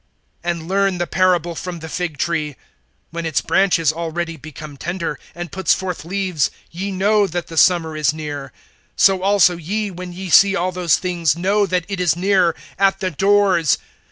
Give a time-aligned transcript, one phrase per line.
[0.43, 2.55] (32)And learn the parable from the fig tree:
[3.11, 7.55] When its branch is already become tender, and puts forth leaves, ye know that the
[7.55, 8.51] summer is near.
[8.97, 12.99] (33)So also ye, when ye see all these things, know that it is near, at
[12.99, 13.77] the doors.